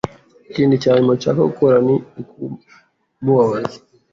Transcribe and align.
Ikintu 0.49 0.75
cya 0.81 0.91
nyuma 0.95 1.13
nshaka 1.17 1.41
gukora 1.49 1.75
ni 1.85 1.95
ukumubabaza. 2.21 3.77